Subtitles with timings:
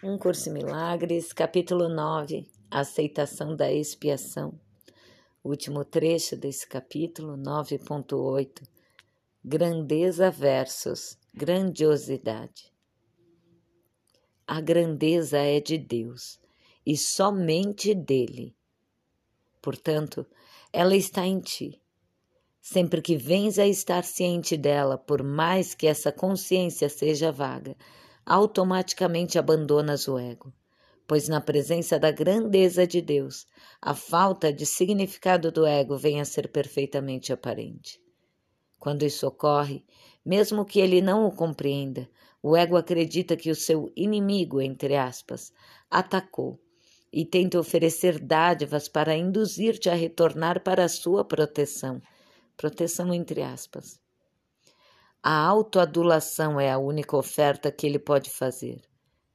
[0.00, 4.54] Um Curso em Milagres, capítulo 9, Aceitação da Expiação.
[5.42, 8.62] Último trecho desse capítulo, 9.8,
[9.44, 12.72] Grandeza versus Grandiosidade.
[14.46, 16.38] A grandeza é de Deus
[16.86, 18.54] e somente dele.
[19.60, 20.24] Portanto,
[20.72, 21.82] ela está em ti.
[22.60, 27.76] Sempre que vens a estar ciente dela, por mais que essa consciência seja vaga,
[28.28, 30.52] automaticamente abandonas o ego,
[31.06, 33.46] pois na presença da grandeza de Deus,
[33.80, 37.98] a falta de significado do ego vem a ser perfeitamente aparente.
[38.78, 39.82] Quando isso ocorre,
[40.24, 42.06] mesmo que ele não o compreenda,
[42.42, 45.50] o ego acredita que o seu inimigo, entre aspas,
[45.90, 46.60] atacou
[47.10, 52.02] e tenta oferecer dádivas para induzir-te a retornar para a sua proteção.
[52.58, 53.98] Proteção entre aspas.
[55.22, 58.80] A autoadulação é a única oferta que ele pode fazer.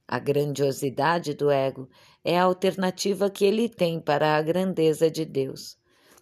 [0.08, 1.88] A grandiosidade do ego
[2.24, 5.76] é a alternativa que ele tem para a grandeza de Deus.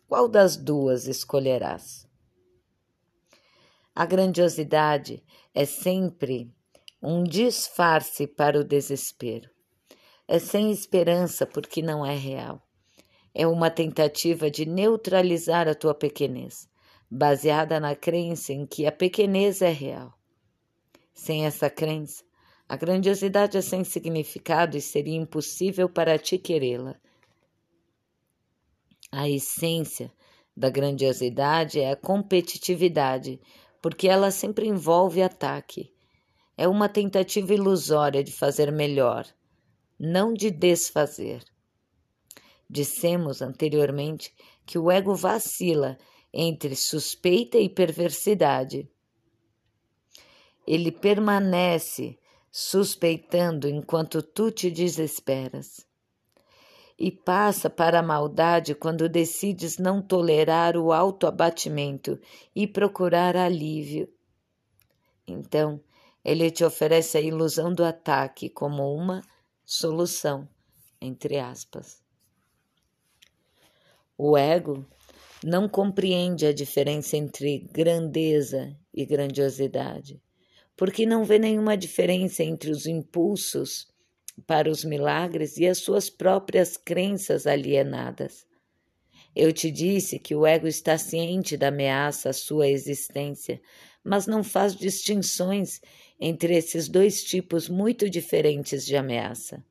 [0.08, 2.08] Qual das duas escolherás?
[3.94, 5.22] A grandiosidade
[5.54, 6.52] é sempre
[7.00, 9.48] um disfarce para o desespero.
[10.26, 12.60] É sem esperança porque não é real.
[13.32, 16.68] É uma tentativa de neutralizar a tua pequenez
[17.14, 20.14] baseada na crença em que a pequenez é real.
[21.12, 22.24] Sem essa crença,
[22.66, 26.96] a grandiosidade é sem significado e seria impossível para ti querê-la.
[29.10, 30.10] A essência
[30.56, 33.38] da grandiosidade é a competitividade,
[33.82, 35.92] porque ela sempre envolve ataque.
[36.56, 39.26] É uma tentativa ilusória de fazer melhor,
[39.98, 41.44] não de desfazer.
[42.70, 45.98] Dissemos anteriormente que o ego vacila
[46.32, 48.88] entre suspeita e perversidade.
[50.66, 52.18] Ele permanece
[52.50, 55.86] suspeitando enquanto tu te desesperas.
[56.98, 62.20] E passa para a maldade quando decides não tolerar o autoabatimento
[62.54, 64.08] e procurar alívio.
[65.26, 65.80] Então,
[66.24, 69.22] ele te oferece a ilusão do ataque como uma
[69.64, 70.48] solução,
[71.00, 72.00] entre aspas.
[74.16, 74.86] O ego
[75.44, 80.20] não compreende a diferença entre grandeza e grandiosidade,
[80.76, 83.88] porque não vê nenhuma diferença entre os impulsos
[84.46, 88.46] para os milagres e as suas próprias crenças alienadas.
[89.34, 93.60] Eu te disse que o ego está ciente da ameaça à sua existência,
[94.04, 95.80] mas não faz distinções
[96.20, 99.64] entre esses dois tipos muito diferentes de ameaça.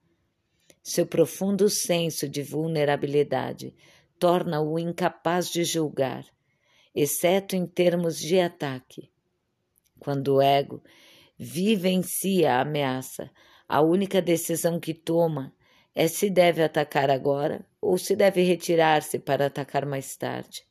[0.83, 3.73] Seu profundo senso de vulnerabilidade
[4.21, 6.23] torna-o incapaz de julgar,
[6.93, 9.11] exceto em termos de ataque.
[9.99, 10.83] Quando o ego
[11.39, 13.31] vivencia a ameaça,
[13.67, 15.51] a única decisão que toma
[15.95, 20.67] é se deve atacar agora ou se deve retirar-se para atacar mais tarde.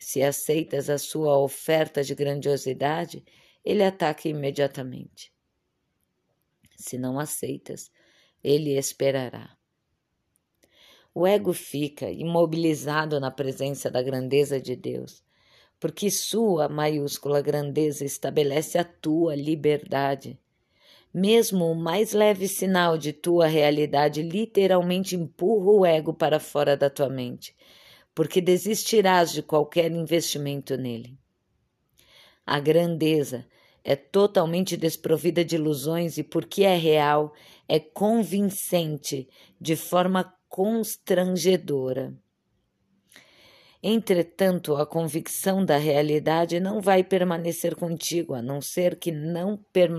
[0.00, 3.22] Se aceitas a sua oferta de grandiosidade,
[3.62, 5.30] ele ataca imediatamente.
[6.74, 7.90] Se não aceitas,
[8.42, 9.57] ele esperará.
[11.20, 15.20] O ego fica imobilizado na presença da grandeza de Deus,
[15.80, 20.38] porque sua maiúscula grandeza estabelece a tua liberdade.
[21.12, 26.88] Mesmo o mais leve sinal de tua realidade literalmente empurra o ego para fora da
[26.88, 27.52] tua mente,
[28.14, 31.18] porque desistirás de qualquer investimento nele.
[32.46, 33.44] A grandeza
[33.82, 37.34] é totalmente desprovida de ilusões e, porque é real,
[37.68, 39.28] é convincente
[39.60, 42.14] de forma constrangedora.
[43.82, 49.90] Entretanto, a convicção da realidade não vai permanecer contigo, a não ser que não per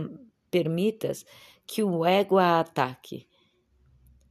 [0.51, 1.25] permitas
[1.65, 3.27] que o ego a ataque.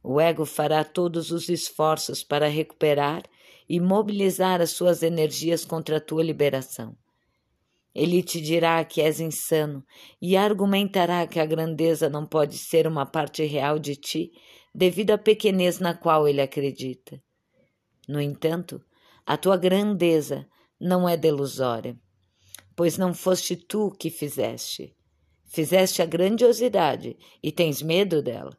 [0.03, 3.23] O ego fará todos os esforços para recuperar
[3.67, 6.95] e mobilizar as suas energias contra a tua liberação.
[7.93, 9.83] Ele te dirá que és insano
[10.21, 14.31] e argumentará que a grandeza não pode ser uma parte real de ti
[14.73, 17.21] devido à pequenez na qual ele acredita.
[18.07, 18.83] No entanto,
[19.25, 20.47] a tua grandeza
[20.79, 21.99] não é delusória,
[22.75, 24.95] pois não foste tu que fizeste.
[25.45, 28.57] Fizeste a grandiosidade e tens medo dela,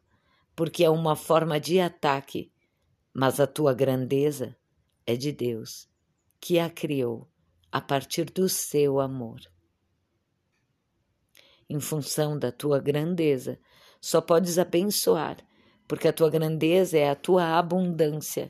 [0.55, 2.51] porque é uma forma de ataque,
[3.13, 4.55] mas a tua grandeza
[5.05, 5.89] é de Deus,
[6.39, 7.29] que a criou
[7.71, 9.39] a partir do seu amor.
[11.69, 13.57] Em função da tua grandeza,
[14.01, 15.37] só podes abençoar
[15.91, 18.49] porque a tua grandeza é a tua abundância.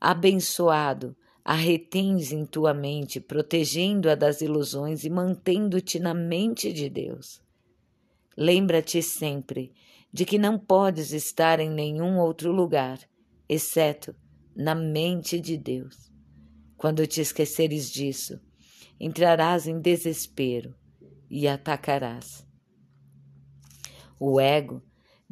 [0.00, 7.40] Abençoado, a retens em tua mente, protegendo-a das ilusões e mantendo-te na mente de Deus.
[8.36, 9.72] Lembra-te sempre
[10.12, 12.98] de que não podes estar em nenhum outro lugar,
[13.48, 14.12] exceto
[14.52, 16.10] na mente de Deus.
[16.76, 18.40] Quando te esqueceres disso,
[18.98, 20.74] entrarás em desespero
[21.30, 22.44] e atacarás.
[24.18, 24.82] O ego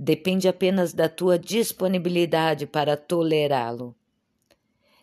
[0.03, 3.95] depende apenas da tua disponibilidade para tolerá-lo.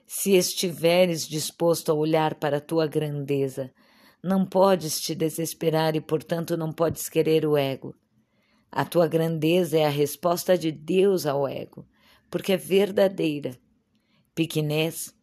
[0.08, 3.72] Se estiveres disposto a olhar para a tua grandeza,
[4.24, 7.96] não podes te desesperar e, portanto, não podes querer o ego.
[8.72, 11.88] A tua grandeza é a resposta de Deus ao ego,
[12.28, 13.56] porque é verdadeira.
[14.34, 15.14] Pequenez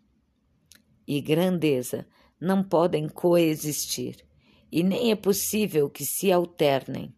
[1.05, 2.07] e grandeza
[2.41, 4.25] não podem coexistir,
[4.71, 7.13] e nem é possível que se alternem.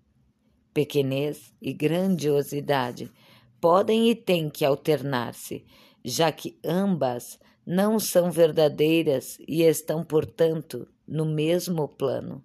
[0.76, 3.10] Pequenez e grandiosidade
[3.58, 5.64] podem e têm que alternar-se,
[6.04, 12.44] já que ambas não são verdadeiras e estão, portanto, no mesmo plano.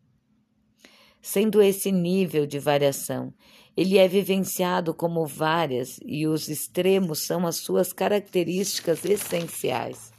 [1.21, 3.33] Sendo esse nível de variação,
[3.75, 10.13] ele é vivenciado como várias e os extremos são as suas características essenciais.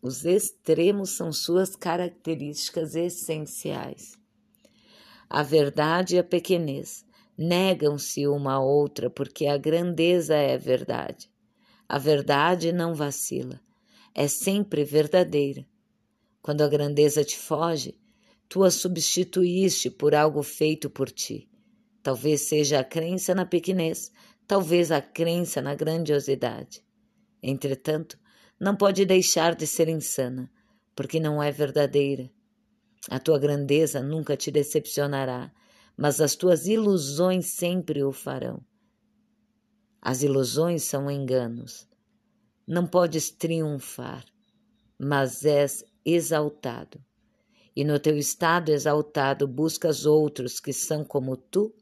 [0.00, 4.16] Os extremos são suas características essenciais.
[5.28, 7.04] A verdade e a pequenez
[7.36, 11.30] negam-se uma à outra porque a grandeza é verdade.
[11.88, 13.60] A verdade não vacila,
[14.14, 15.66] é sempre verdadeira.
[16.40, 17.98] Quando a grandeza te foge,
[18.48, 21.48] tu a substituíste por algo feito por ti.
[22.02, 24.12] Talvez seja a crença na pequenez,
[24.46, 26.84] talvez a crença na grandiosidade.
[27.42, 28.18] Entretanto,
[28.58, 30.50] não pode deixar de ser insana,
[30.94, 32.30] porque não é verdadeira.
[33.08, 35.52] A tua grandeza nunca te decepcionará,
[35.96, 38.60] mas as tuas ilusões sempre o farão.
[40.00, 41.88] As ilusões são enganos.
[42.66, 44.24] Não podes triunfar,
[44.98, 47.02] mas és exaltado.
[47.74, 51.74] E no teu estado exaltado buscas outros que são como tu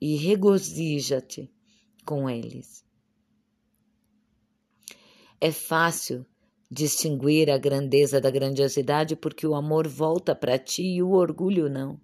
[0.00, 1.52] e regozija-te
[2.04, 2.84] com eles.
[5.40, 6.26] É fácil
[6.70, 12.00] distinguir a grandeza da grandiosidade porque o amor volta para ti e o orgulho não.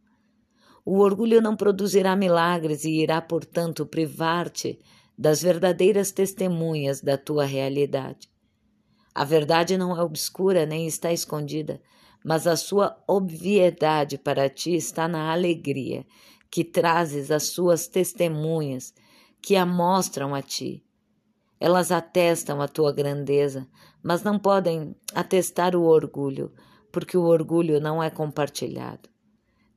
[0.85, 4.79] O orgulho não produzirá milagres e irá, portanto, privar-te
[5.17, 8.29] das verdadeiras testemunhas da tua realidade.
[9.15, 11.81] A verdade não é obscura nem está escondida,
[12.25, 16.05] mas a sua obviedade para ti está na alegria
[16.51, 18.93] que trazes as suas testemunhas,
[19.41, 20.86] que a mostram a ti.
[21.59, 23.67] Elas atestam a tua grandeza,
[24.03, 26.53] mas não podem atestar o orgulho,
[26.93, 29.09] porque o orgulho não é compartilhado.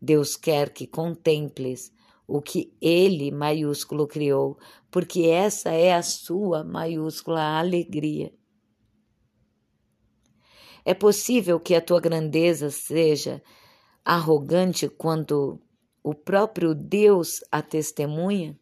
[0.01, 1.91] Deus quer que contemples
[2.27, 4.57] o que Ele maiúsculo criou,
[4.91, 8.31] porque essa é a sua maiúscula alegria.
[10.85, 13.41] É possível que a tua grandeza seja
[14.03, 15.59] arrogante quando
[16.03, 18.57] o próprio Deus a testemunha?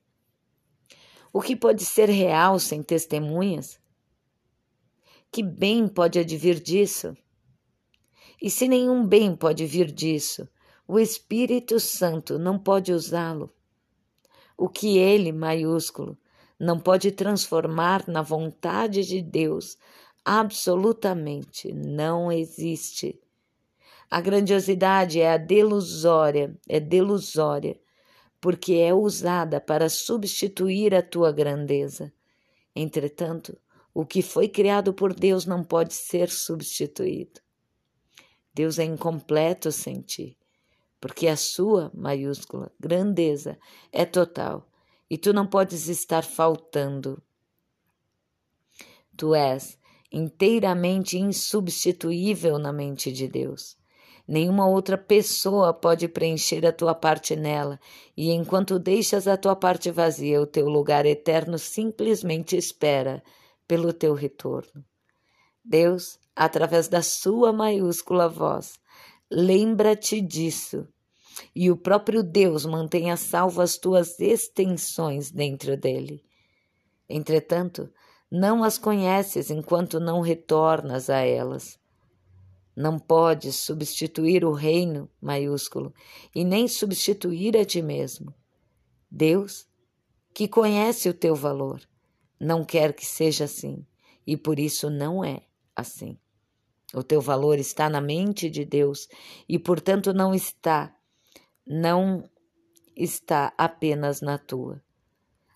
[1.38, 3.80] O que pode ser real sem testemunhas?
[5.32, 7.16] Que bem pode advir disso?
[8.42, 10.50] E se nenhum bem pode vir disso,
[10.88, 13.54] o Espírito Santo não pode usá-lo.
[14.58, 16.18] O que ele, maiúsculo,
[16.60, 19.78] não pode transformar na vontade de Deus,
[20.26, 23.22] absolutamente não existe.
[24.10, 27.80] A grandiosidade é a delusória, é delusória,
[28.40, 32.14] porque é usada para substituir a tua grandeza.
[32.76, 33.58] Entretanto,
[33.94, 37.42] o que foi criado por Deus não pode ser substituído.
[38.54, 40.38] Deus é incompleto sem ti,
[41.00, 43.58] porque a sua maiúscula grandeza
[43.92, 44.70] é total
[45.10, 47.22] e tu não podes estar faltando.
[49.16, 49.80] Tu és
[50.12, 53.78] inteiramente insubstituível na mente de Deus.
[54.28, 57.80] Nenhuma outra pessoa pode preencher a tua parte nela,
[58.16, 63.24] e enquanto deixas a tua parte vazia, o teu lugar eterno simplesmente espera
[63.66, 64.84] pelo teu retorno.
[65.64, 68.80] Deus, através da sua maiúscula voz,
[69.32, 70.86] lembra-te disso.
[71.56, 76.22] E o próprio Deus mantém a salvo as tuas extensões dentro dele.
[77.08, 77.90] Entretanto,
[78.30, 81.80] não as conheces enquanto não retornas a elas.
[82.78, 85.92] Não podes substituir o reino maiúsculo
[86.36, 88.32] e nem substituir a ti mesmo.
[89.10, 89.68] Deus,
[90.32, 91.82] que conhece o teu valor,
[92.40, 93.84] não quer que seja assim
[94.28, 95.42] e por isso não é
[95.76, 96.20] assim.
[96.94, 99.10] O teu valor está na mente de Deus
[99.50, 100.96] e, portanto, não está,
[101.66, 102.30] não
[102.96, 104.80] está apenas na tua.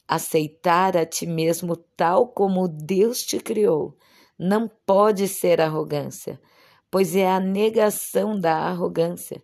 [0.08, 3.96] Aceitar a ti mesmo tal como Deus te criou
[4.40, 6.42] não pode ser arrogância,
[6.92, 9.42] pois é a negação da arrogância.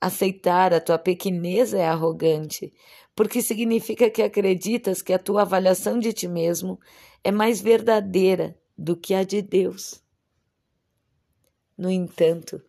[0.00, 2.72] Aceitar a tua pequenez é arrogante,
[3.14, 6.78] porque significa que acreditas que a tua avaliação de ti mesmo
[7.22, 10.02] é mais verdadeira do que a de Deus.
[11.78, 12.60] No entanto,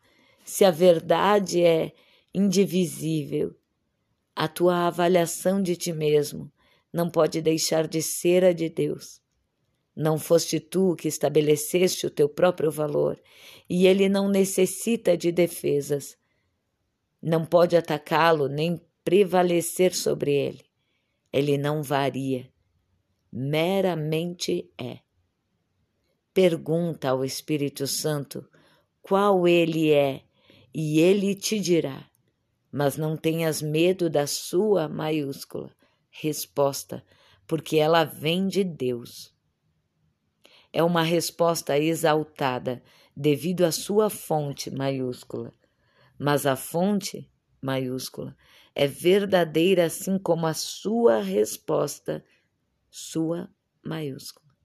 [0.46, 1.92] se a verdade é
[2.34, 3.56] indivisível,
[4.36, 6.52] a tua avaliação de ti mesmo
[6.94, 9.20] não pode deixar de ser a de Deus.
[10.00, 13.20] Não foste tu que estabeleceste o teu próprio valor,
[13.68, 16.16] e ele não necessita de defesas.
[17.20, 20.64] Não pode atacá-lo nem prevalecer sobre ele.
[21.34, 22.48] Ele não varia,
[23.32, 25.00] meramente é.
[26.32, 28.48] Pergunta ao Espírito Santo
[29.02, 30.22] qual ele é,
[30.72, 32.08] e ele te dirá.
[32.72, 35.76] Mas não tenhas medo da sua maiúscula
[36.12, 37.04] resposta,
[37.48, 39.36] porque ela vem de Deus.
[40.78, 42.84] É uma resposta exaltada
[43.16, 45.52] devido à sua fonte maiúscula.
[46.20, 47.28] Mas a fonte
[47.60, 48.38] maiúscula
[48.76, 52.24] é verdadeira assim como a sua resposta,
[52.92, 53.50] sua
[53.84, 54.56] maiúscula.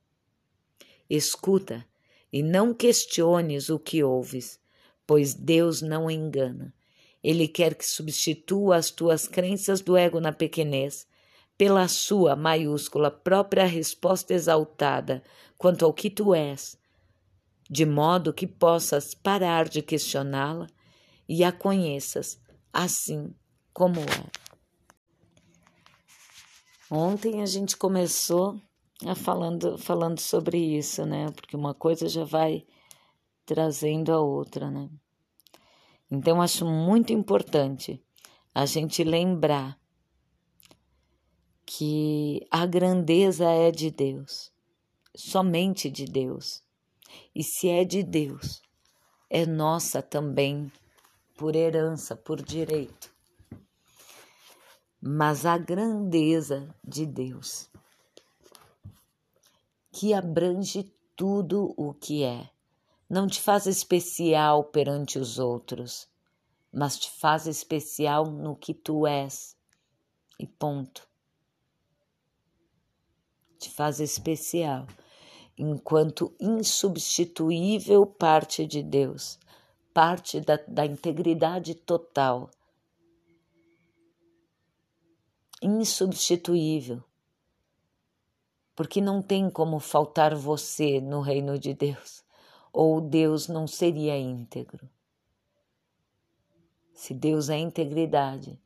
[1.08, 1.82] Escuta
[2.30, 4.60] e não questiones o que ouves,
[5.06, 6.74] pois Deus não engana.
[7.24, 11.06] Ele quer que substitua as tuas crenças do ego na pequenez
[11.62, 15.22] pela sua maiúscula própria resposta exaltada
[15.56, 16.76] quanto ao que tu és,
[17.70, 20.66] de modo que possas parar de questioná-la
[21.28, 22.42] e a conheças
[22.72, 23.32] assim
[23.72, 24.26] como é.
[26.90, 28.60] Ontem a gente começou
[29.06, 31.30] a falando, falando sobre isso, né?
[31.30, 32.66] Porque uma coisa já vai
[33.46, 34.90] trazendo a outra, né?
[36.10, 38.04] Então acho muito importante
[38.52, 39.80] a gente lembrar
[41.64, 44.52] que a grandeza é de Deus,
[45.14, 46.62] somente de Deus.
[47.34, 48.62] E se é de Deus,
[49.30, 50.70] é nossa também,
[51.36, 53.12] por herança, por direito.
[55.00, 57.68] Mas a grandeza de Deus,
[59.90, 62.48] que abrange tudo o que é,
[63.08, 66.08] não te faz especial perante os outros,
[66.72, 69.56] mas te faz especial no que tu és.
[70.38, 71.11] E ponto
[73.62, 74.86] te faz especial,
[75.56, 79.38] enquanto insubstituível parte de Deus,
[79.94, 82.50] parte da, da integridade total.
[85.62, 87.04] Insubstituível.
[88.74, 92.24] Porque não tem como faltar você no reino de Deus,
[92.72, 94.90] ou Deus não seria íntegro.
[96.92, 98.58] Se Deus é integridade,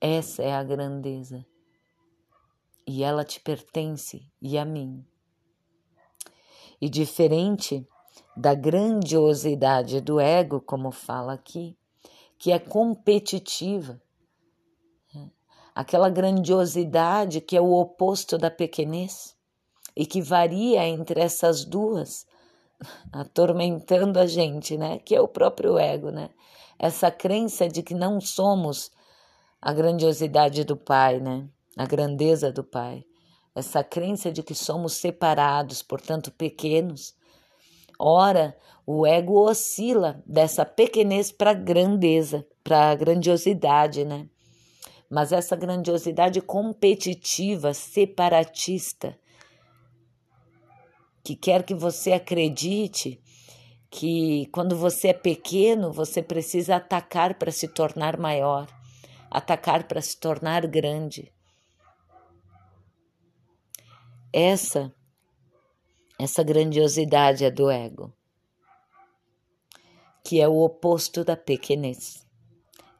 [0.00, 1.44] essa é a grandeza
[2.88, 5.04] e ela te pertence e a mim.
[6.80, 7.86] E diferente
[8.34, 11.76] da grandiosidade do ego, como fala aqui,
[12.38, 14.00] que é competitiva,
[15.14, 15.30] né?
[15.74, 19.36] aquela grandiosidade que é o oposto da pequenez
[19.94, 22.26] e que varia entre essas duas,
[23.12, 24.98] atormentando a gente, né?
[25.00, 26.30] Que é o próprio ego, né?
[26.78, 28.90] Essa crença de que não somos
[29.60, 31.50] a grandiosidade do Pai, né?
[31.78, 33.04] A grandeza do Pai,
[33.54, 37.14] essa crença de que somos separados, portanto pequenos.
[37.96, 44.28] Ora, o ego oscila dessa pequenez para grandeza, para grandiosidade, né?
[45.08, 49.16] Mas essa grandiosidade competitiva, separatista,
[51.22, 53.22] que quer que você acredite
[53.88, 58.66] que quando você é pequeno, você precisa atacar para se tornar maior,
[59.30, 61.32] atacar para se tornar grande.
[64.32, 64.92] Essa
[66.18, 68.12] essa grandiosidade é do ego,
[70.24, 72.26] que é o oposto da pequenez.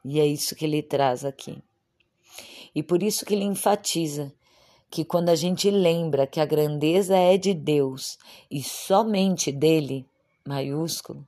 [0.05, 1.61] E é isso que ele traz aqui.
[2.73, 4.33] E por isso que ele enfatiza
[4.89, 8.17] que quando a gente lembra que a grandeza é de Deus
[8.49, 10.07] e somente dele,
[10.47, 11.27] maiúsculo,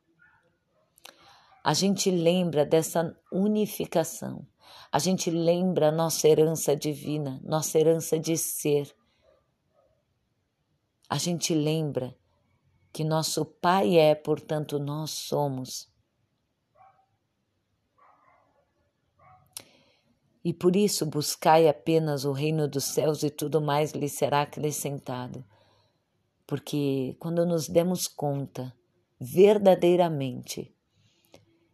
[1.64, 4.48] a gente lembra dessa unificação.
[4.90, 8.96] A gente lembra nossa herança divina, nossa herança de ser,
[11.12, 12.16] a gente lembra
[12.94, 15.92] que nosso Pai é, portanto, nós somos.
[20.42, 25.44] E por isso buscai apenas o reino dos céus e tudo mais lhe será acrescentado.
[26.48, 28.74] Porque quando nos demos conta
[29.20, 30.74] verdadeiramente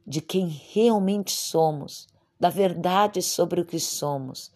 [0.04, 2.08] de quem realmente somos,
[2.40, 4.52] da verdade sobre o que somos,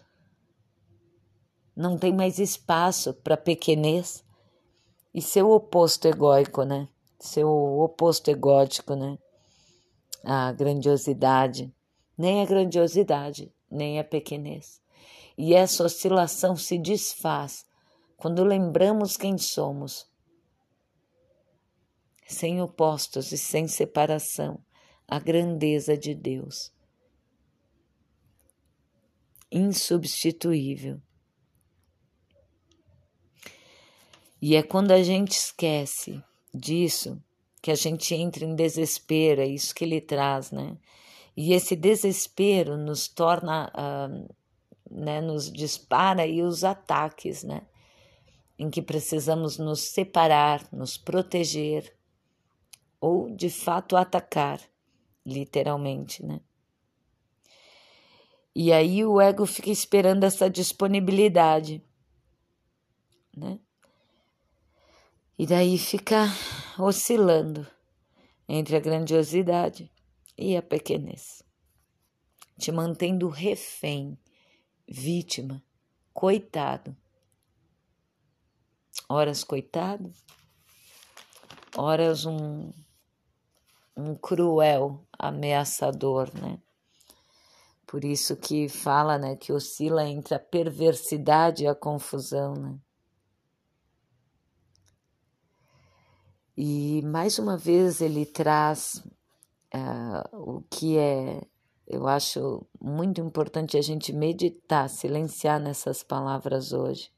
[1.76, 4.26] não tem mais espaço para pequenez,
[5.14, 6.88] e seu oposto egóico, né?
[7.20, 9.18] Seu oposto egótico, né?
[10.24, 11.74] a grandiosidade,
[12.18, 14.82] nem a grandiosidade, nem a pequenez.
[15.38, 17.66] E essa oscilação se desfaz
[18.18, 20.08] quando lembramos quem somos,
[22.28, 24.64] sem opostos e sem separação,
[25.08, 26.72] a grandeza de Deus.
[29.52, 31.02] Insubstituível.
[34.42, 37.22] E é quando a gente esquece disso
[37.62, 40.76] que a gente entra em desespero, é isso que ele traz, né?
[41.38, 44.36] E esse desespero nos torna, uh,
[44.90, 47.62] né, nos dispara e os ataques, né?
[48.58, 51.96] Em que precisamos nos separar, nos proteger,
[53.00, 54.60] ou de fato atacar,
[55.24, 56.42] literalmente, né?
[58.56, 61.82] E aí o ego fica esperando essa disponibilidade,
[63.38, 63.60] né?
[65.42, 66.28] E daí fica
[66.78, 67.66] oscilando
[68.48, 69.92] entre a grandiosidade
[70.38, 71.42] e a pequenez,
[72.60, 74.20] te mantendo refém,
[74.88, 75.60] vítima,
[76.14, 76.96] coitado.
[79.10, 80.14] Horas coitado,
[81.76, 82.72] horas um,
[83.98, 86.62] um cruel ameaçador, né?
[87.88, 92.80] Por isso que fala, né, que oscila entre a perversidade e a confusão, né?
[96.58, 99.02] E mais uma vez ele traz
[99.74, 101.42] uh, o que é,
[101.88, 107.12] eu acho muito importante a gente meditar, silenciar nessas palavras hoje.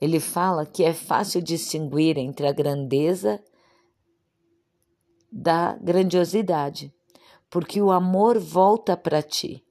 [0.00, 3.42] Ele fala que é fácil distinguir entre a grandeza
[5.30, 6.94] da grandiosidade,
[7.50, 9.64] porque o amor volta para ti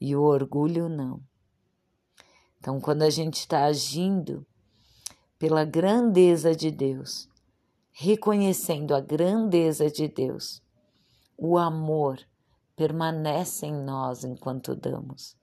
[0.00, 1.22] e o orgulho não.
[2.58, 4.44] Então, quando a gente está agindo
[5.38, 7.28] pela grandeza de Deus,
[8.00, 10.62] reconhecendo a grandeza de Deus,
[11.36, 12.20] o amor
[12.76, 15.36] permanece em nós enquanto damos.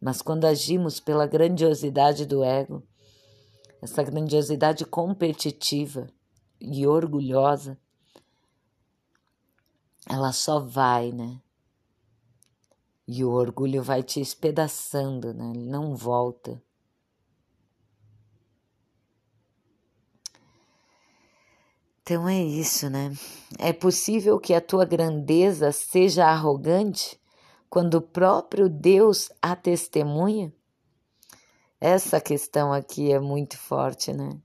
[0.00, 2.84] Mas quando agimos pela grandiosidade do ego,
[3.80, 6.06] essa grandiosidade competitiva
[6.60, 7.76] e orgulhosa,
[10.08, 11.40] ela só vai, né?
[13.08, 15.50] E o orgulho vai te espedaçando, né?
[15.50, 16.62] Ele não volta.
[22.02, 23.12] Então é isso, né?
[23.60, 27.16] É possível que a tua grandeza seja arrogante
[27.70, 30.52] quando o próprio Deus a testemunha?
[31.80, 34.36] Essa questão aqui é muito forte, né?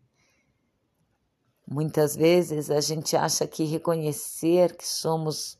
[1.67, 5.58] Muitas vezes a gente acha que reconhecer que somos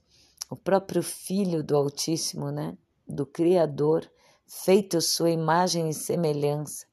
[0.52, 2.78] o próprio Filho do Altíssimo, né?
[3.08, 4.08] Do Criador,
[4.46, 6.86] feito sua imagem e semelhança,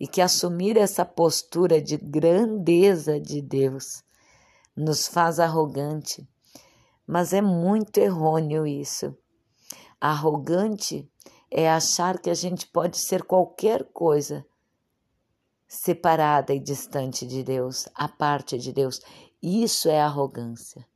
[0.00, 4.05] e que assumir essa postura de grandeza de Deus
[4.76, 6.28] nos faz arrogante.
[7.06, 9.16] Mas é muito errôneo isso.
[10.00, 11.10] Arrogante
[11.50, 14.44] é achar que a gente pode ser qualquer coisa
[15.66, 19.00] separada e distante de Deus, a parte de Deus.
[19.42, 20.86] Isso é arrogância.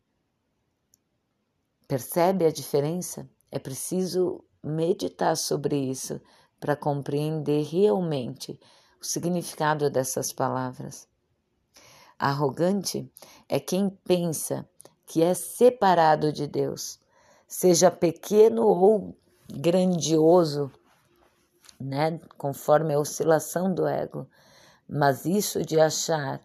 [1.88, 3.28] Percebe a diferença?
[3.50, 6.20] É preciso meditar sobre isso
[6.60, 8.60] para compreender realmente
[9.00, 11.09] o significado dessas palavras.
[12.22, 13.10] Arrogante
[13.48, 14.68] é quem pensa
[15.06, 17.00] que é separado de Deus,
[17.48, 19.16] seja pequeno ou
[19.48, 20.70] grandioso,
[21.80, 24.28] né, conforme a oscilação do ego.
[24.86, 26.42] Mas isso de achar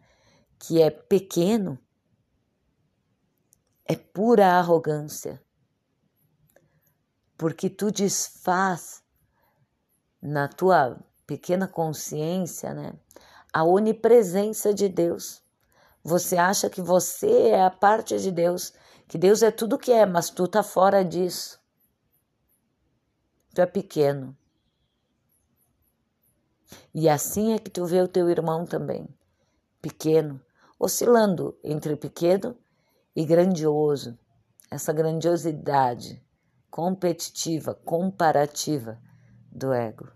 [0.57, 1.77] que é pequeno
[3.83, 5.43] é pura arrogância.
[7.37, 9.03] Porque tu desfaz
[10.21, 12.93] na tua pequena consciência, né,
[13.51, 15.43] a onipresença de Deus.
[16.07, 18.71] Você acha que você é a parte de Deus,
[19.07, 21.59] que Deus é tudo que é, mas tu tá fora disso.
[23.55, 24.37] Tu é pequeno.
[26.93, 29.09] E assim é que tu vê o teu irmão também,
[29.81, 30.39] pequeno,
[30.77, 32.55] oscilando entre pequeno
[33.15, 34.15] e grandioso.
[34.69, 36.23] Essa grandiosidade
[36.69, 39.01] competitiva, comparativa
[39.51, 40.11] do ego.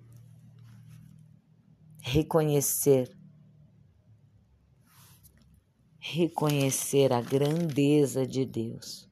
[1.99, 3.18] Reconhecer
[6.11, 9.07] reconhecer a grandeza de Deus.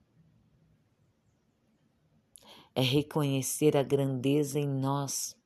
[2.73, 5.37] É reconhecer a grandeza em nós.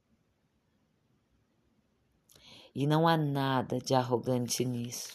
[2.74, 5.12] E não há nada de arrogante nisso.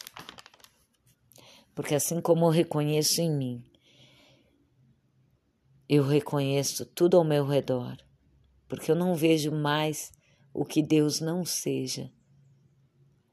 [1.73, 3.65] Porque assim como eu reconheço em mim,
[5.89, 7.97] eu reconheço tudo ao meu redor.
[8.67, 10.11] Porque eu não vejo mais
[10.53, 12.11] o que Deus não seja.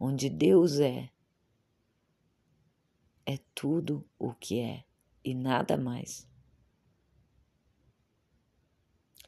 [0.00, 1.10] Onde Deus é,
[3.26, 4.84] é tudo o que é
[5.24, 6.28] e nada mais.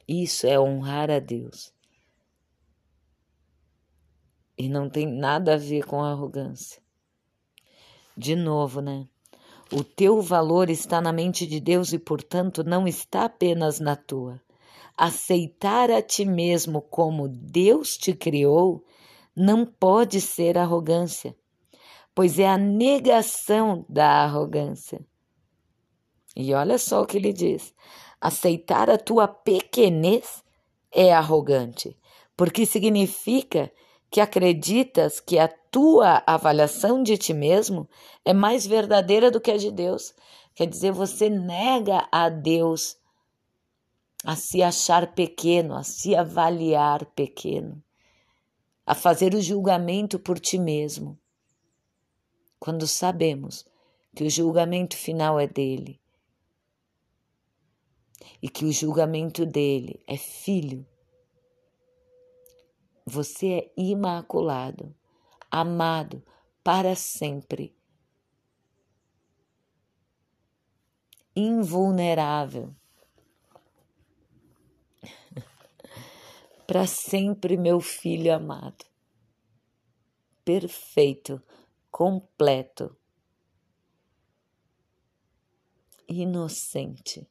[0.07, 1.73] Isso é honrar a Deus.
[4.57, 6.81] E não tem nada a ver com arrogância.
[8.15, 9.07] De novo, né?
[9.71, 14.41] O teu valor está na mente de Deus e, portanto, não está apenas na tua.
[14.95, 18.83] Aceitar a ti mesmo como Deus te criou
[19.35, 21.35] não pode ser arrogância,
[22.17, 25.05] pois é a negação da arrogância.
[26.35, 27.71] E olha só o que ele diz:
[28.19, 30.43] aceitar a tua pequenez
[30.91, 31.95] é arrogante,
[32.35, 33.71] porque significa
[34.09, 37.87] que acreditas que a tua avaliação de ti mesmo
[38.25, 40.15] é mais verdadeira do que a de Deus.
[40.55, 42.97] Quer dizer, você nega a Deus
[44.25, 47.79] a se achar pequeno, a se avaliar pequeno,
[48.87, 51.15] a fazer o julgamento por ti mesmo.
[52.59, 53.65] Quando sabemos
[54.15, 55.99] que o julgamento final é dele
[58.41, 60.85] e que o julgamento dele é filho
[63.09, 64.93] você é imaculado,
[65.49, 66.21] amado
[66.61, 67.73] para sempre,
[71.33, 72.75] invulnerável.
[76.67, 78.83] para sempre, meu filho amado,
[80.43, 81.41] perfeito,
[81.97, 82.95] completo,
[86.07, 87.27] inocente.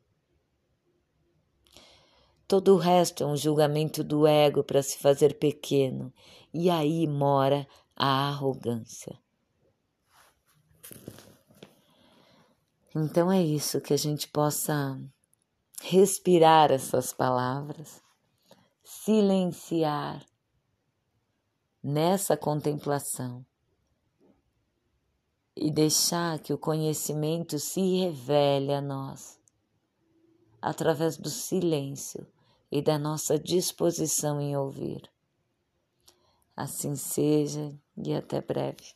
[2.48, 6.12] Todo o resto é um julgamento do ego para se fazer pequeno,
[6.52, 9.16] e aí mora a arrogância.
[12.92, 15.00] Então é isso, que a gente possa
[15.81, 18.02] respirar essas palavras,
[18.83, 20.26] silenciar
[21.81, 23.46] nessa contemplação
[25.57, 29.40] e deixar que o conhecimento se revele a nós
[30.61, 32.27] através do silêncio
[32.71, 35.09] e da nossa disposição em ouvir.
[36.57, 38.95] Assim seja e até breve.